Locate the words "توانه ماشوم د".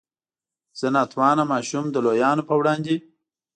1.11-1.95